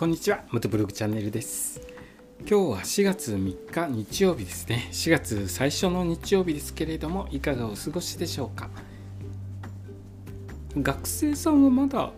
[0.00, 1.78] こんにちは元ブログチャンネルです。
[2.48, 4.88] 今日は4月3日日曜日ですね。
[4.92, 8.70] 4月最初の日曜日ですけれどもいかがお過ごしでしょうか？
[10.74, 12.12] 学生さんはまだ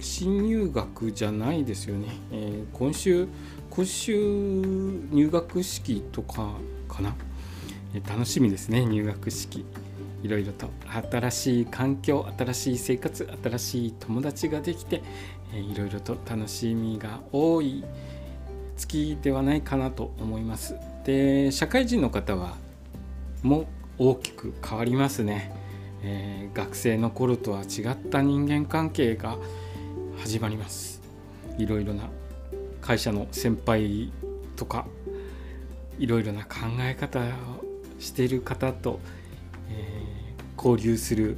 [0.00, 3.28] 新入学じゃないですよね、えー、今週
[3.70, 4.16] 今週
[5.12, 6.54] 入学式とか
[6.88, 7.14] かな、
[8.08, 9.64] 楽しみですね入学式。
[10.22, 10.68] いろいろと
[11.10, 15.02] 新しい環境新しい生活新しい友達ができて
[15.54, 17.84] いろいろと楽しみが多い
[18.76, 20.76] 月ではないかなと思います。
[21.04, 22.56] で社会人の方は
[23.42, 23.66] も
[23.98, 25.52] 大きく変わりますね、
[26.02, 29.36] えー、学生の頃とは違った人間関係が
[30.18, 31.00] 始まります。
[31.58, 32.04] いろいろな
[32.80, 34.12] 会社の先輩
[34.56, 34.86] とか
[35.98, 37.22] いろいろな考え方を
[37.98, 39.00] している方と
[39.70, 40.10] え
[40.56, 41.36] 交流する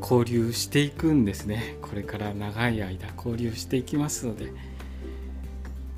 [0.00, 4.52] 交流していくんですねこれから長い間交流していきますので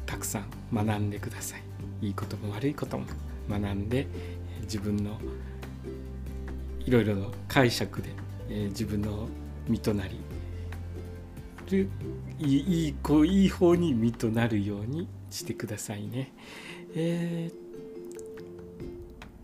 [0.07, 1.63] たくさん学んでください
[2.07, 3.07] いいことも悪いことも
[3.49, 4.07] 学んで
[4.63, 5.19] 自分の
[6.81, 8.09] いろいろな解釈で、
[8.49, 9.29] えー、自分の
[9.69, 10.19] 身となり
[11.71, 11.89] る
[12.39, 16.33] いいこういい方に身となるようにしてくださいね。
[16.95, 17.63] えー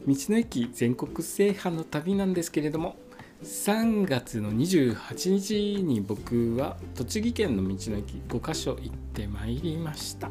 [0.07, 2.97] 道の駅全国制覇の旅なんですけれども
[3.43, 10.29] 3月の28日に僕は栃木県の道の駅5カ所行ってまいりました。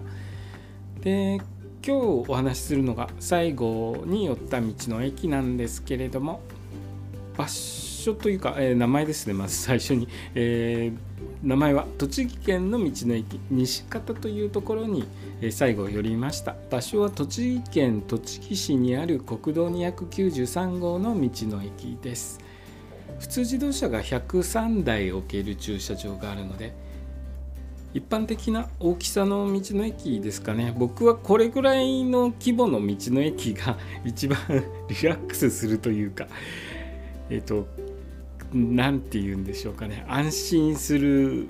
[1.00, 1.40] で
[1.86, 6.42] 今日お話しするのが最後に寄った道の駅なんですけれども
[7.38, 9.34] 場所というか、えー、名前ですね。
[9.34, 15.08] まず最初に、えー、名前は栃木県の道の駅西方というところに、
[15.42, 16.56] え、最後寄りました。
[16.70, 22.47] 場所は栃木県栃木市にある国道293号の道の駅です。
[23.20, 26.74] 普通自動車が103台置ける駐車場があるので
[27.94, 30.74] 一般的な大きさの道の駅ですかね。
[30.78, 34.38] 僕はこれぐらいの規模の道の駅が 一番
[34.88, 36.28] リラックスするというか
[37.30, 37.68] えっ、ー、と
[38.54, 40.06] 何て言うんでしょうかね。
[40.08, 41.48] 安心する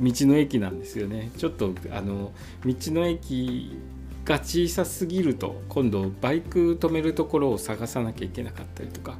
[0.00, 1.30] 道の駅なんですよね。
[1.38, 2.32] ちょっとあの
[2.64, 3.76] 道の駅
[4.24, 9.18] が小さすぎると今度バイク止めるところを探さなきゃいけなかったりとか。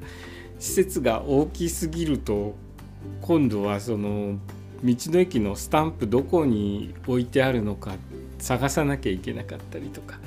[0.61, 2.55] 施設が大きすぎると
[3.23, 4.39] 今度はその
[4.85, 7.95] 道の駅のスタンプどこに置いてあるのか
[8.39, 10.19] 探さなきゃいけなかったりとか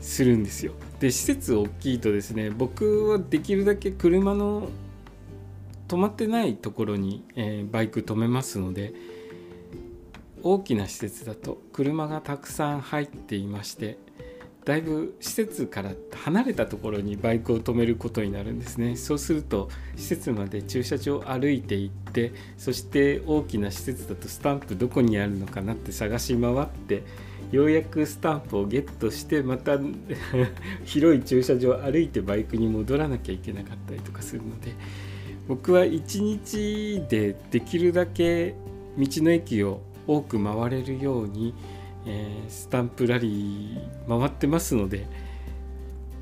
[0.00, 0.72] するんですよ。
[1.00, 4.68] で施設大きいとですね僕はできるだけ車の
[5.88, 8.94] 止まってないところに、えー、バイク止めますので
[10.42, 13.98] 大きな施設だと車がたくさん入っていまして
[14.66, 18.96] だいぶ施設から離れたところにバイクを止めることになるんですね。
[18.96, 27.04] そうすると施設まで駐車場を歩いていってそして大きな施設だとスタンプどこにあるのかなって探し回って
[27.52, 29.78] ようやくスタンプをゲットしてまた
[30.84, 34.72] 広い駐車場を歩いてバイクに戻らなきゃいけなかったりとかするので
[35.46, 38.56] 僕は一日でできるだけ
[38.98, 41.54] 道の駅を多く回れるように、
[42.06, 45.06] えー、スタンプラリー回ってますので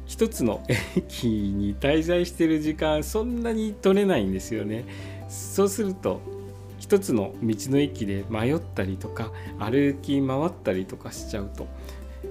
[0.06, 0.62] 一つの
[0.97, 4.84] 駅に滞在してる時間そんなに取れないんですよね。
[5.28, 6.21] そうすると
[6.78, 11.67] 一つの道の駅で迷ったりとか歩き回ったりとかしちゃうと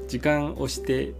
[0.07, 1.13] 時間をして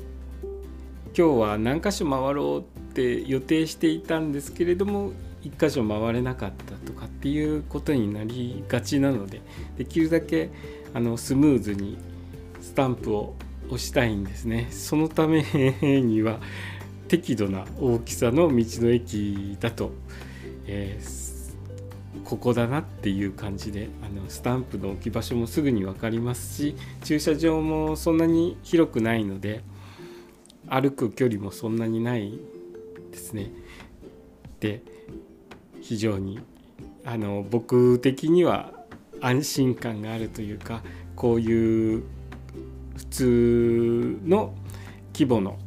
[1.18, 5.12] 今日は何箇所回ろうって予定していたんですけれども
[5.44, 9.42] 1箇所回れなかったとかっていうことになりがちなので
[9.78, 10.50] できるだけ
[10.94, 11.98] あのスムーズに
[12.64, 13.36] スタンプを
[13.68, 15.44] 押したいんですねそのため
[15.82, 16.40] には
[17.10, 19.92] 適度な大きさの道の駅だと、
[20.66, 29.62] えー、ここだなっていう感じであのスタンプの置き場所もすぐに分かりますし駐車場もそんなに広くないので
[30.68, 32.40] 歩く距離もそんなにない
[33.12, 33.52] ですね。
[34.62, 34.82] で
[35.82, 36.40] 非常に
[37.04, 38.72] あの僕的には
[39.20, 40.82] 安心感があるというか
[41.16, 42.04] こういう
[42.96, 44.54] 普通の
[45.14, 45.58] 規模の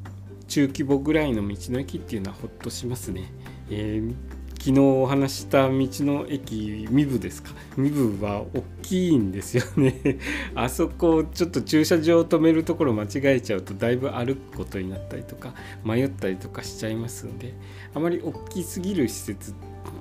[0.49, 3.32] 中規模ぐらいの道の駅っていうのはほっとしますね。
[3.70, 4.14] えー、
[4.58, 7.50] 昨日お話した道の駅身部ですか？
[7.76, 10.19] 身部は大きいんですよね
[10.55, 17.55] あそこちょっと駐車場を止めるところ間違えちゃうとだいぶ歩くことになったりとか迷ったりとかしちゃいますので
[17.94, 19.52] あまり大きすぎる施設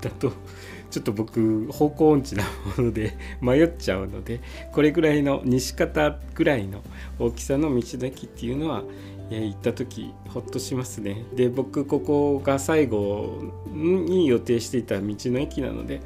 [0.02, 0.32] だと
[0.92, 2.44] ちょっと僕方向音痴な
[2.78, 4.42] もので 迷っちゃうので
[4.72, 6.82] これぐらいの西方ぐらいの
[7.20, 8.84] 大きさの道の駅っていうのは
[9.30, 11.24] 行った時ほっとしますね。
[11.36, 13.42] で僕ここが最後
[13.74, 16.02] に予定していた道の駅なので、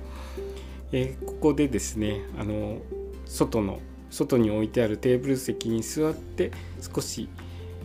[0.94, 2.78] えここでですねあの
[3.26, 3.80] 外の
[4.10, 6.52] 外に置いてあるテーブル席に座って
[6.82, 7.28] 少し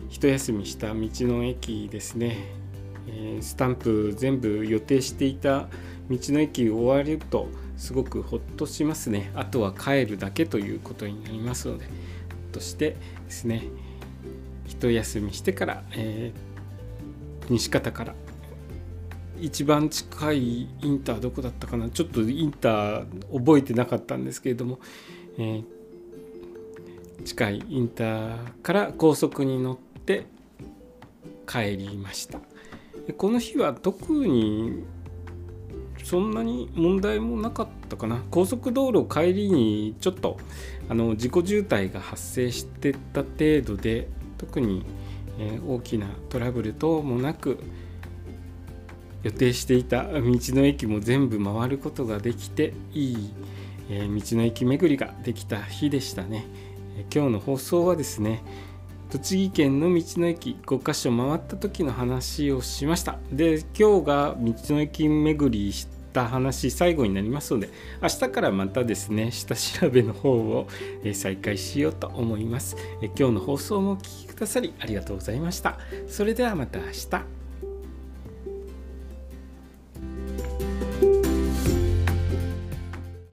[0.09, 2.37] 一休みした道の駅ですね、
[3.07, 5.67] え、スタンプ全部予定していた
[6.09, 7.47] 道の駅終わると
[7.77, 9.31] すごくほっとしますね。
[9.35, 11.93] あとは帰るだけということになりますのでほっ
[12.51, 13.63] としてですね
[14.67, 18.15] 一休みしてから、えー、西方から
[19.39, 21.89] 一番近いインターどこだったかな？
[21.89, 23.05] ちょっとインター
[23.37, 24.79] 覚えてなかったんですけれども、
[25.37, 30.25] えー、近いインターから高速に乗って
[31.45, 32.39] 帰りました。
[33.13, 34.83] この日は特に
[36.03, 38.23] そんなに問題もなかったかな。
[38.29, 40.37] 高速道路帰りにちょっと
[40.89, 44.07] あの自己渋滞が発生してた程度で
[44.37, 44.85] 特に、
[45.39, 47.59] え、大きなトラブル等もなく
[49.23, 53.33] 予定していた道の駅も全部回ることができていい、
[53.89, 56.45] え、道の駅巡りができた日でしたね、
[56.97, 58.43] え、今日の放送はですね
[59.09, 63.17] 栃木県の道の駅5か所回った時の話をしました。
[63.31, 67.69] で今日が道の駅巡りした話最後になりますので
[68.01, 70.67] 明日からまたですね下調べの方を
[71.13, 72.75] 再開しようと思います。
[73.17, 75.77] 今日の放送もお聴きくださりありがとうございました。
[76.07, 77.44] それではまた明日。